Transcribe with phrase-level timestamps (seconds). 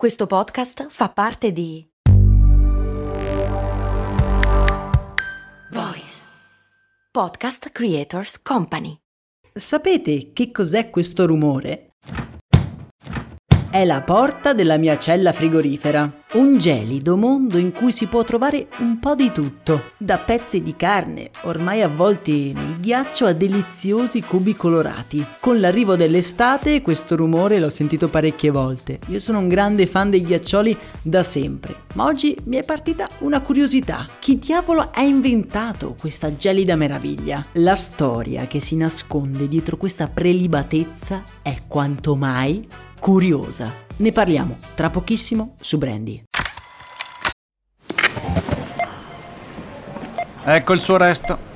[0.00, 1.86] Questo podcast fa parte di
[5.70, 6.24] Voice
[7.10, 8.96] Podcast Creators Company.
[9.52, 11.89] Sapete che cos'è questo rumore?
[13.72, 16.12] È la porta della mia cella frigorifera.
[16.32, 20.74] Un gelido mondo in cui si può trovare un po' di tutto, da pezzi di
[20.74, 25.24] carne, ormai avvolti nel ghiaccio, a deliziosi cubi colorati.
[25.38, 28.98] Con l'arrivo dell'estate questo rumore l'ho sentito parecchie volte.
[29.06, 33.40] Io sono un grande fan dei ghiaccioli da sempre, ma oggi mi è partita una
[33.40, 34.04] curiosità.
[34.18, 37.44] Chi diavolo ha inventato questa gelida meraviglia?
[37.52, 42.66] La storia che si nasconde dietro questa prelibatezza è quanto mai
[43.00, 43.74] curiosa.
[43.96, 46.22] Ne parliamo tra pochissimo su Brandy.
[50.44, 51.48] Ecco il suo resto.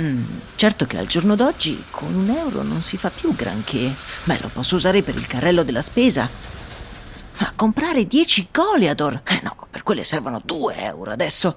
[0.00, 0.24] Mm,
[0.56, 3.92] certo che al giorno d'oggi con un euro non si fa più granché.
[4.24, 6.28] Beh, lo posso usare per il carrello della spesa.
[7.38, 9.22] Ma comprare 10 Goliador?
[9.24, 11.56] Eh no, per quelle servono 2 euro adesso.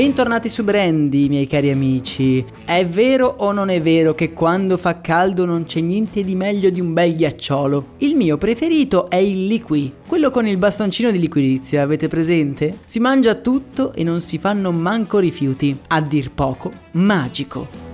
[0.00, 2.42] Bentornati su Brandy, miei cari amici.
[2.64, 6.70] È vero o non è vero che quando fa caldo non c'è niente di meglio
[6.70, 7.88] di un bel ghiacciolo?
[7.98, 12.78] Il mio preferito è il liqui, quello con il bastoncino di liquirizia, avete presente?
[12.86, 15.78] Si mangia tutto e non si fanno manco rifiuti.
[15.88, 17.89] A dir poco, magico.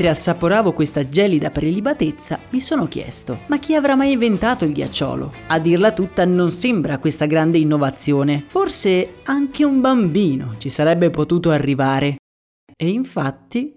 [0.00, 5.30] Mentre assaporavo questa gelida prelibatezza, mi sono chiesto: ma chi avrà mai inventato il ghiacciolo?
[5.48, 8.42] A dirla tutta, non sembra questa grande innovazione.
[8.46, 12.16] Forse anche un bambino ci sarebbe potuto arrivare.
[12.74, 13.76] E infatti.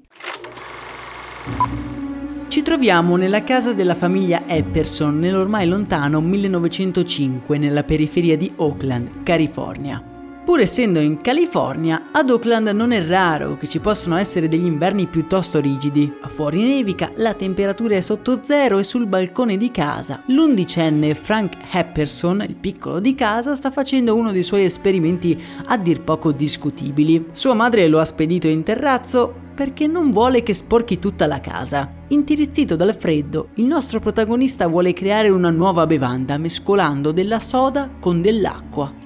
[2.48, 10.13] Ci troviamo nella casa della famiglia Epperson nell'ormai lontano 1905 nella periferia di Oakland, California.
[10.46, 15.08] Pur essendo in California, ad Oakland non è raro che ci possano essere degli inverni
[15.08, 16.14] piuttosto rigidi.
[16.28, 22.44] Fuori nevica, la temperatura è sotto zero e sul balcone di casa l'undicenne Frank Hepperson,
[22.46, 27.28] il piccolo di casa, sta facendo uno dei suoi esperimenti a dir poco discutibili.
[27.32, 31.90] Sua madre lo ha spedito in terrazzo perché non vuole che sporchi tutta la casa.
[32.10, 38.22] Intirizzito dal freddo, il nostro protagonista vuole creare una nuova bevanda mescolando della soda con
[38.22, 39.03] dell'acqua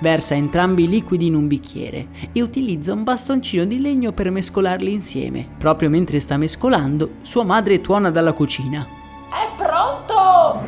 [0.00, 4.92] versa entrambi i liquidi in un bicchiere e utilizza un bastoncino di legno per mescolarli
[4.92, 5.46] insieme.
[5.58, 8.86] Proprio mentre sta mescolando, sua madre tuona dalla cucina.
[9.28, 10.62] È pronto!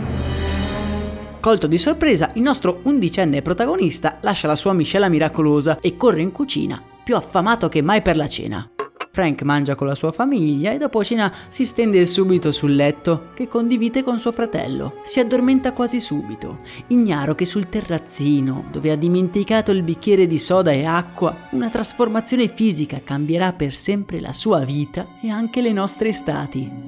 [1.40, 6.32] Colto di sorpresa, il nostro undicenne protagonista lascia la sua miscela miracolosa e corre in
[6.32, 8.68] cucina, più affamato che mai per la cena.
[9.16, 13.48] Frank mangia con la sua famiglia e dopo cena si stende subito sul letto che
[13.48, 15.00] condivide con suo fratello.
[15.04, 20.70] Si addormenta quasi subito, ignaro che sul terrazzino, dove ha dimenticato il bicchiere di soda
[20.70, 26.10] e acqua, una trasformazione fisica cambierà per sempre la sua vita e anche le nostre
[26.10, 26.85] estati.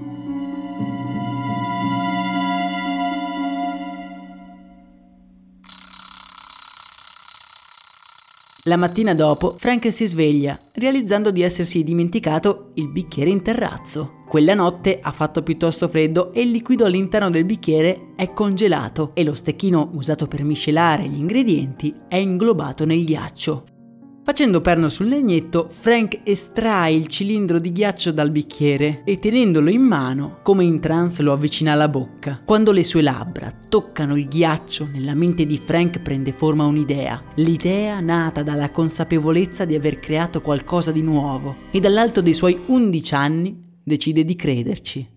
[8.69, 14.25] La mattina dopo, Frank si sveglia, realizzando di essersi dimenticato il bicchiere in terrazzo.
[14.29, 19.25] Quella notte ha fatto piuttosto freddo e il liquido all'interno del bicchiere è congelato e
[19.25, 23.78] lo stecchino usato per miscelare gli ingredienti è inglobato nel ghiaccio.
[24.29, 29.81] Facendo perno sul legnetto, Frank estrae il cilindro di ghiaccio dal bicchiere e tenendolo in
[29.81, 32.39] mano, come in trance lo avvicina alla bocca.
[32.45, 37.19] Quando le sue labbra toccano il ghiaccio, nella mente di Frank prende forma un'idea.
[37.37, 43.15] L'idea nata dalla consapevolezza di aver creato qualcosa di nuovo e dall'alto dei suoi 11
[43.15, 45.17] anni decide di crederci.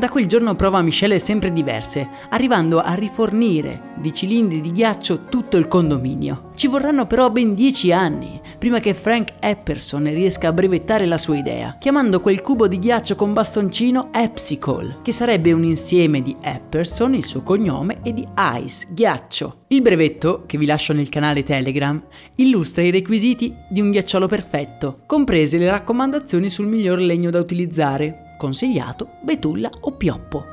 [0.00, 5.58] Da quel giorno prova miscele sempre diverse, arrivando a rifornire di cilindri di ghiaccio tutto
[5.58, 6.52] il condominio.
[6.54, 11.36] Ci vorranno però ben dieci anni prima che Frank Epperson riesca a brevettare la sua
[11.36, 17.14] idea, chiamando quel cubo di ghiaccio con bastoncino Epsicle, che sarebbe un insieme di Epperson,
[17.14, 18.26] il suo cognome, e di
[18.56, 19.56] Ice, ghiaccio.
[19.66, 22.02] Il brevetto, che vi lascio nel canale Telegram,
[22.36, 28.28] illustra i requisiti di un ghiacciolo perfetto, comprese le raccomandazioni sul miglior legno da utilizzare,
[28.40, 30.44] consigliato betulla o pioppo.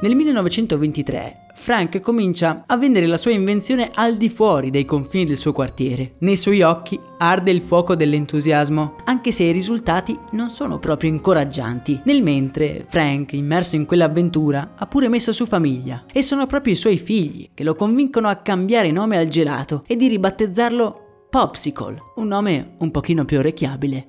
[0.00, 5.38] Nel 1923 Frank comincia a vendere la sua invenzione al di fuori dei confini del
[5.38, 6.16] suo quartiere.
[6.18, 12.00] Nei suoi occhi arde il fuoco dell'entusiasmo, anche se i risultati non sono proprio incoraggianti.
[12.04, 16.76] Nel mentre Frank, immerso in quell'avventura, ha pure messo su famiglia e sono proprio i
[16.76, 21.03] suoi figli che lo convincono a cambiare nome al gelato e di ribattezzarlo
[21.34, 24.08] Popsicle, un nome un pochino più orecchiabile.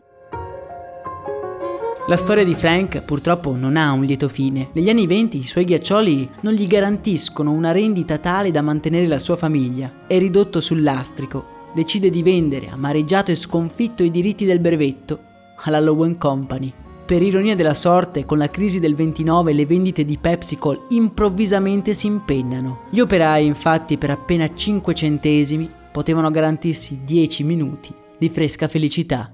[2.08, 4.70] La storia di Frank purtroppo non ha un lieto fine.
[4.74, 9.18] Negli anni 20 i suoi ghiaccioli non gli garantiscono una rendita tale da mantenere la
[9.18, 10.06] sua famiglia.
[10.06, 15.18] È ridotto sul lastrico, decide di vendere, amareggiato e sconfitto, i diritti del brevetto
[15.64, 16.72] alla Lowen Company.
[17.08, 22.06] Per ironia della sorte, con la crisi del 29 le vendite di PepsiCo improvvisamente si
[22.06, 22.82] impennano.
[22.92, 29.34] Gli operai, infatti, per appena 5 centesimi potevano garantirsi 10 minuti di fresca felicità.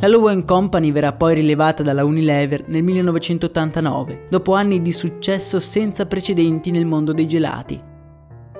[0.00, 6.06] La Lowen Company verrà poi rilevata dalla Unilever nel 1989, dopo anni di successo senza
[6.06, 7.87] precedenti nel mondo dei gelati.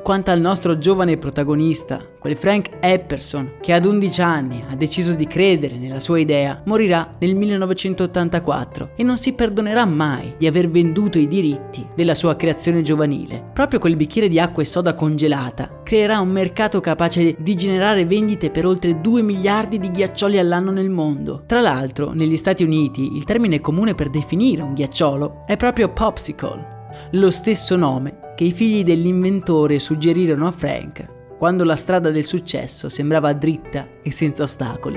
[0.09, 5.27] Quanto al nostro giovane protagonista, quel Frank Epperson, che ad 11 anni ha deciso di
[5.27, 11.19] credere nella sua idea, morirà nel 1984 e non si perdonerà mai di aver venduto
[11.19, 13.51] i diritti della sua creazione giovanile.
[13.53, 18.51] Proprio quel bicchiere di acqua e soda congelata creerà un mercato capace di generare vendite
[18.51, 21.43] per oltre 2 miliardi di ghiaccioli all'anno nel mondo.
[21.45, 26.87] Tra l'altro, negli Stati Uniti il termine comune per definire un ghiacciolo è proprio popsicle,
[27.11, 32.89] lo stesso nome che i figli dell'inventore suggerirono a Frank quando la strada del successo
[32.89, 34.97] sembrava dritta e senza ostacoli.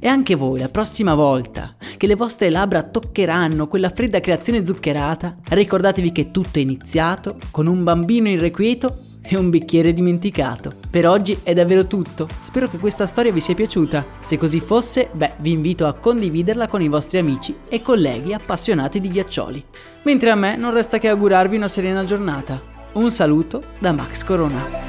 [0.00, 5.36] E anche voi, la prossima volta che le vostre labbra toccheranno quella fredda creazione zuccherata,
[5.50, 10.72] ricordatevi che tutto è iniziato con un bambino irrequieto e un bicchiere dimenticato.
[10.90, 14.06] Per oggi è davvero tutto, spero che questa storia vi sia piaciuta.
[14.20, 19.00] Se così fosse, beh, vi invito a condividerla con i vostri amici e colleghi appassionati
[19.00, 19.64] di ghiaccioli.
[20.04, 22.60] Mentre a me non resta che augurarvi una serena giornata.
[22.92, 24.88] Un saluto da Max Corona.